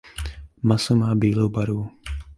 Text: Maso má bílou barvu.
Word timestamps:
Maso 0.61 0.95
má 0.95 1.15
bílou 1.15 1.49
barvu. 1.49 1.89